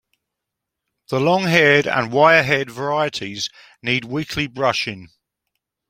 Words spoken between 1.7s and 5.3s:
and wirehaired varieties need weekly brushing.